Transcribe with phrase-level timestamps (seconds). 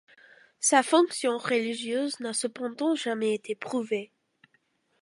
[0.59, 4.11] Sa fonction religieuse n'a cependant jamais été prouvée.